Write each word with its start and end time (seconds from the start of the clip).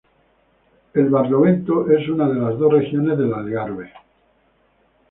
El 0.95 1.09
Barlovento 1.09 1.87
es 1.91 2.09
una 2.09 2.27
de 2.27 2.33
las 2.39 2.57
dos 2.57 2.73
regiones 2.73 3.15
del 3.19 3.35
Algarve. 3.35 3.93